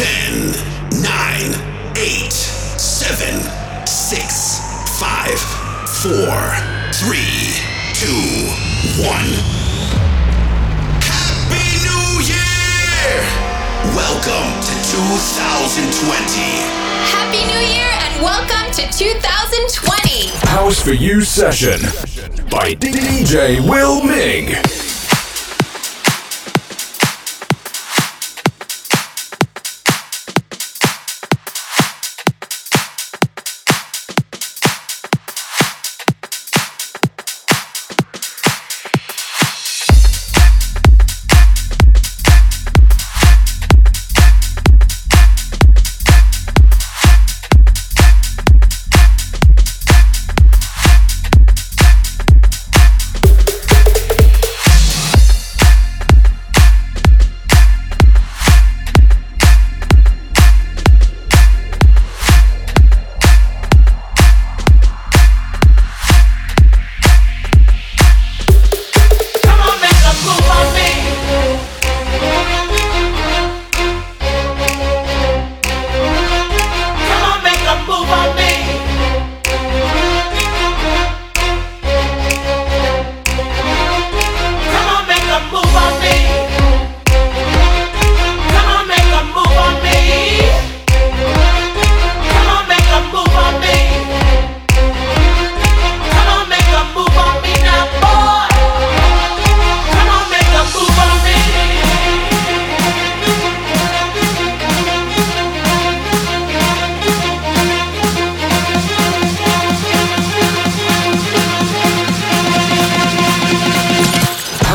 [0.00, 0.56] 10,
[1.02, 4.60] 9, 8, 7, 6,
[4.98, 5.38] 5,
[6.00, 6.16] 4,
[6.94, 7.20] 3,
[7.92, 8.08] 2,
[9.04, 9.12] 1.
[11.04, 13.20] Happy New Year!
[13.94, 16.48] Welcome to 2020.
[17.04, 20.28] Happy New Year and welcome to 2020.
[20.48, 21.78] House for You session
[22.48, 24.79] by DJ Will Mig.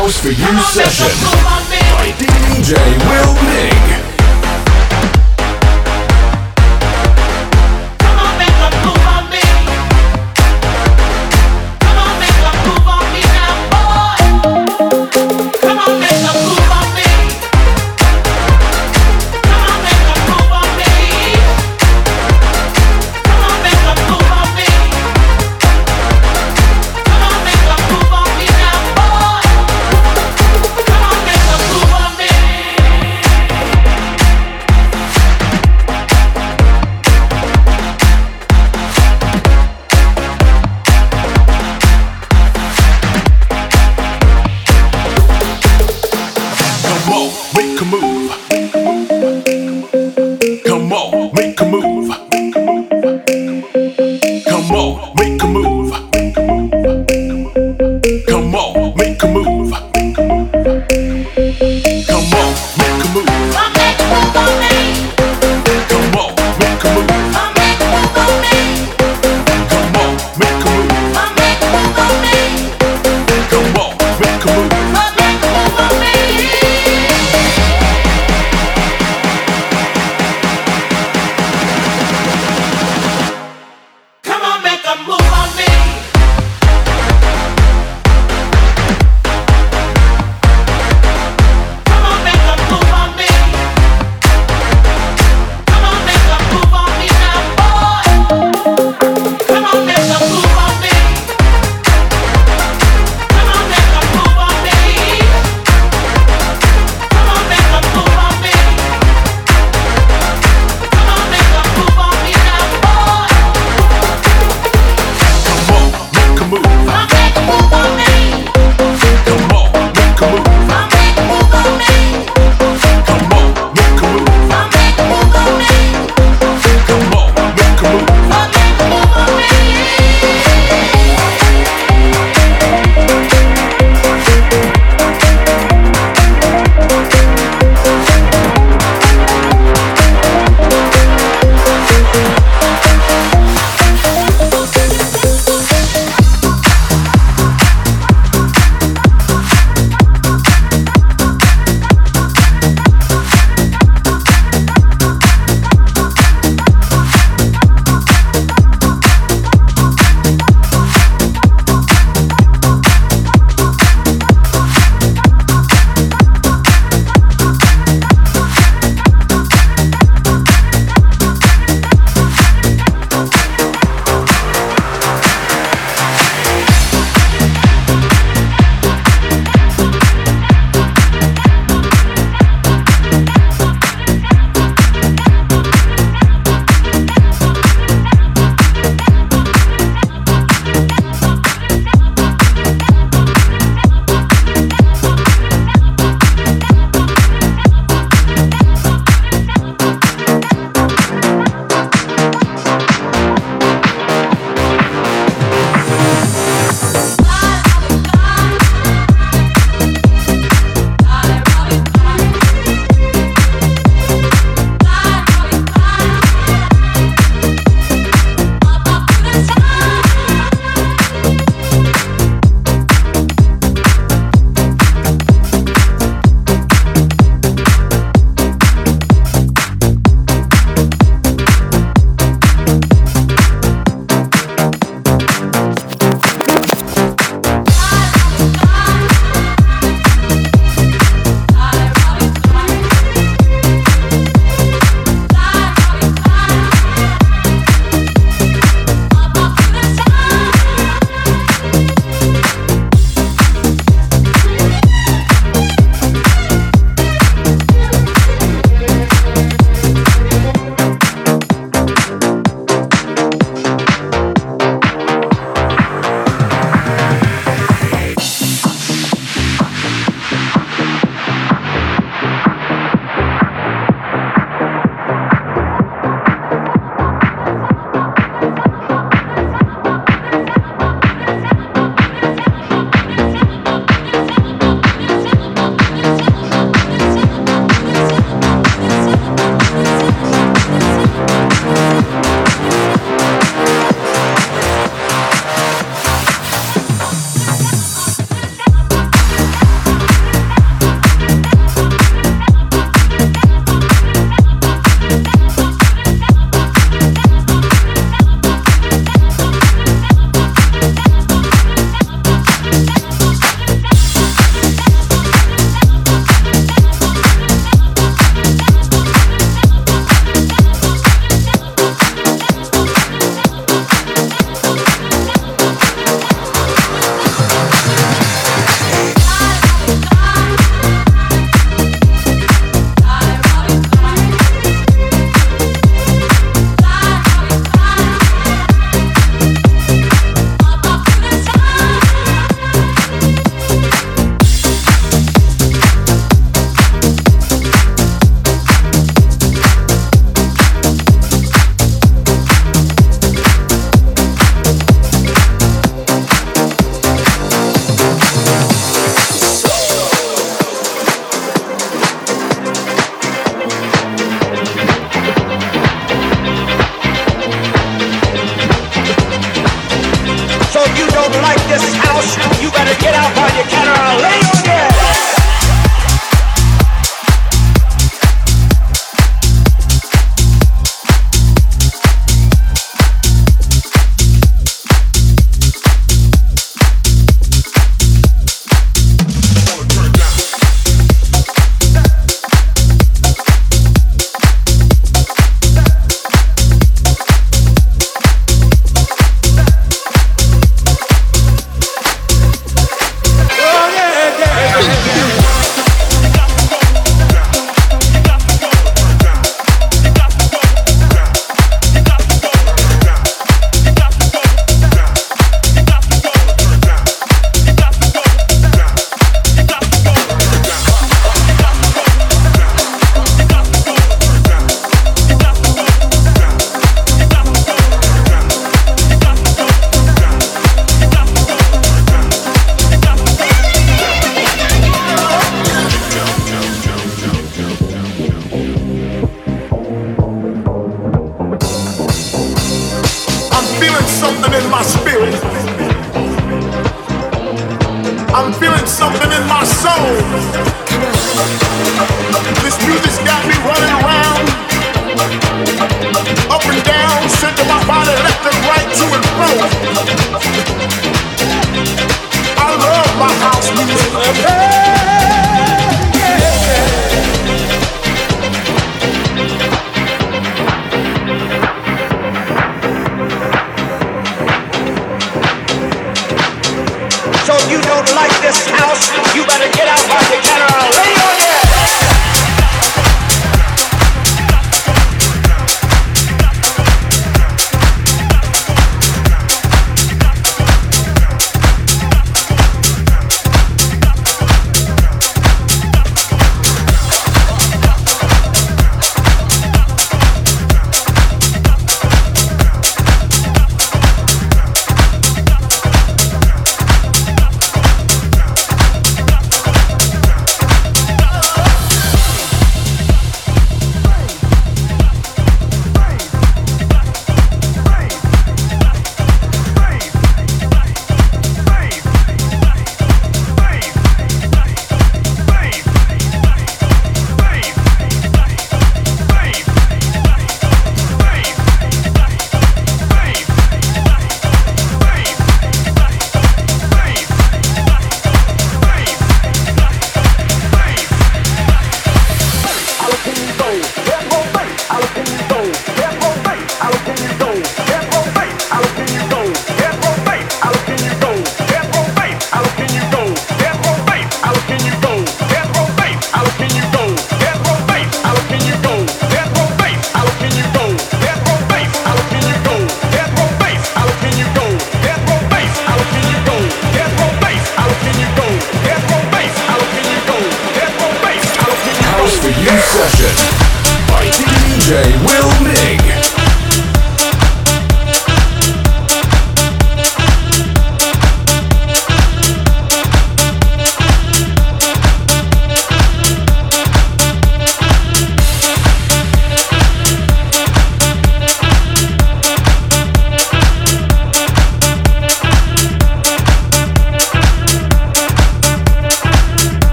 [0.00, 1.12] house for you session
[1.92, 2.72] by DJ
[3.10, 4.09] Will Ming.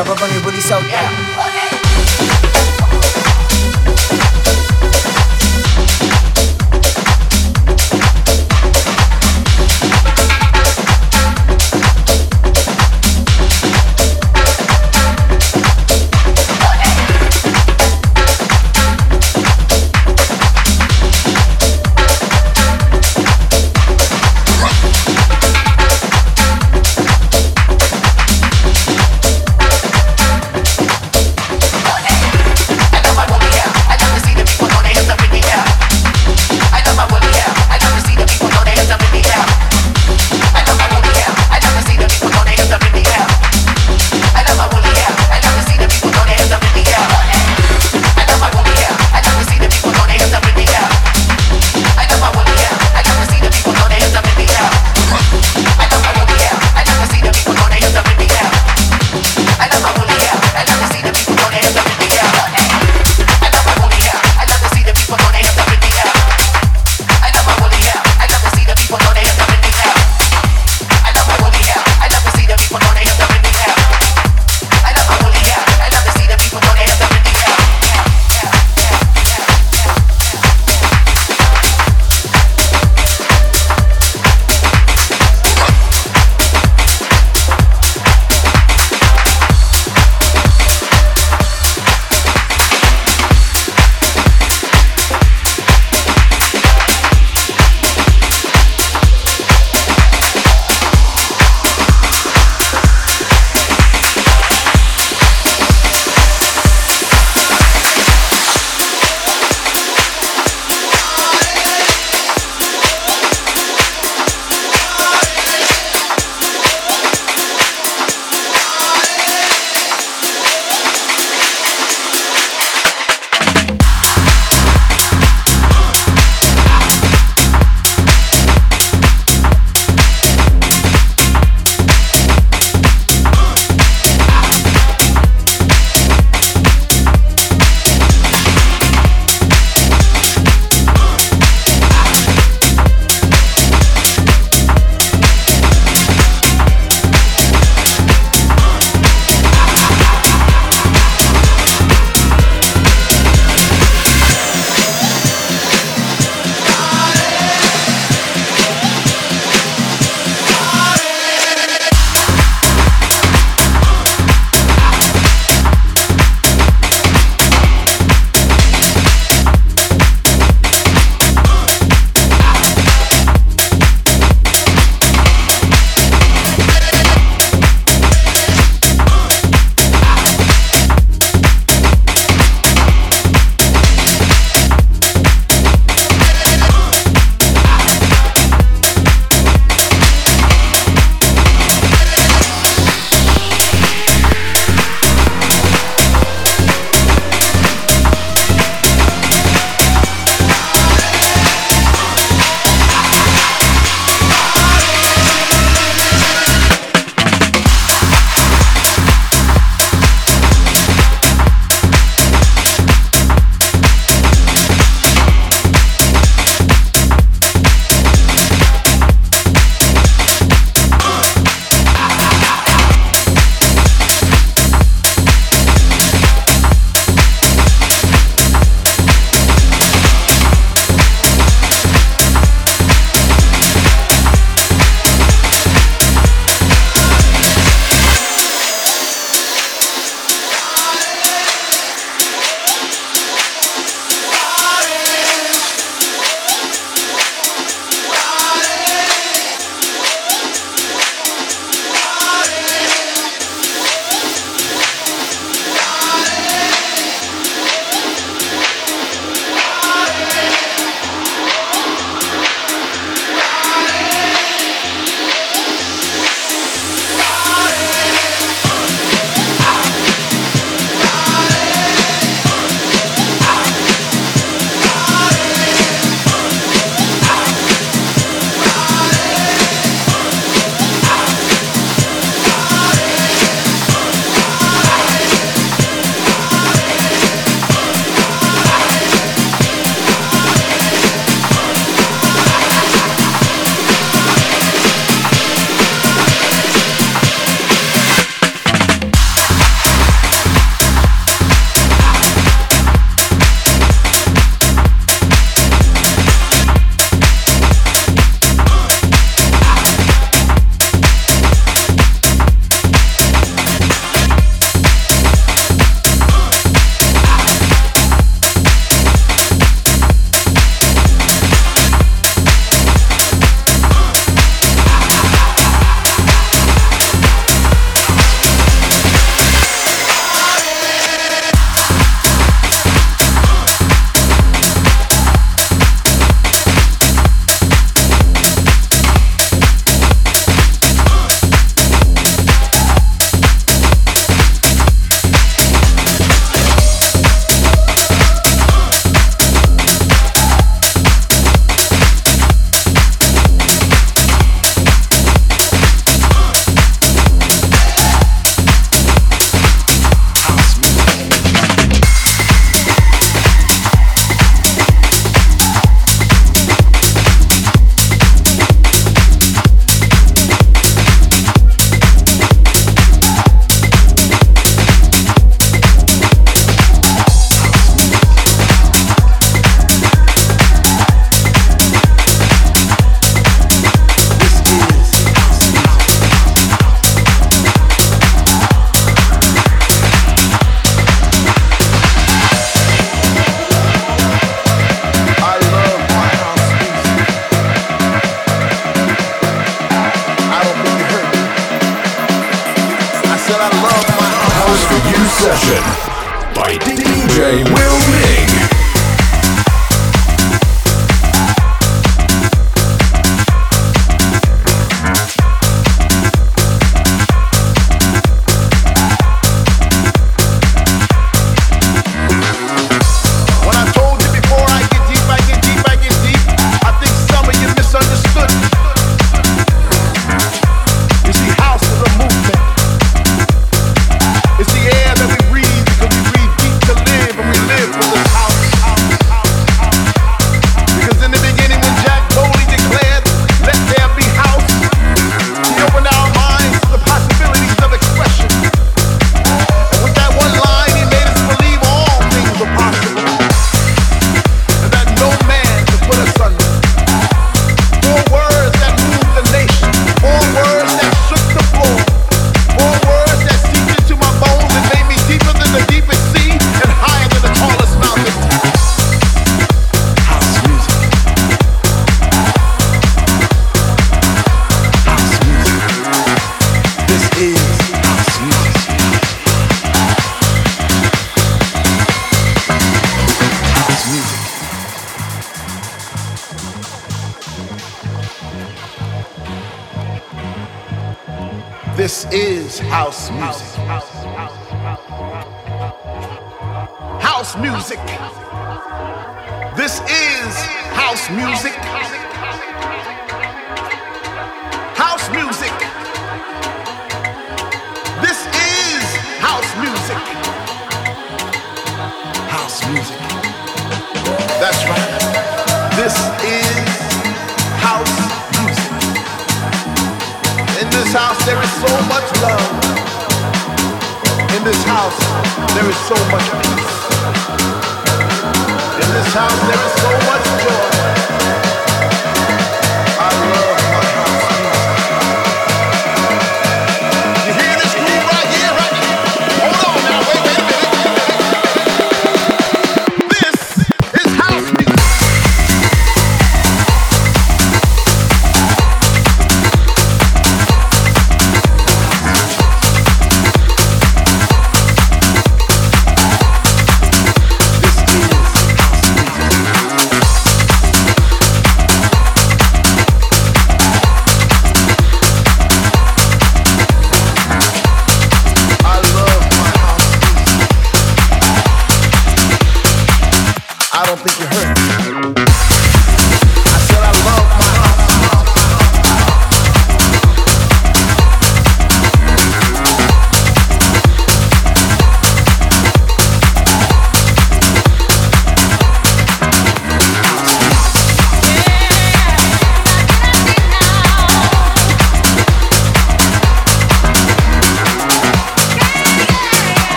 [0.00, 1.49] Tava banho policial, yeah.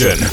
[0.00, 0.29] Session